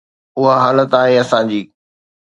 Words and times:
اها 0.39 0.55
حالت 0.63 0.91
آهي 1.01 1.15
اسان 1.21 1.45
جي. 1.51 1.61